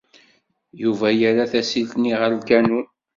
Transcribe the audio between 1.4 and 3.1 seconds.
tasilt-nni ɣer lkanun.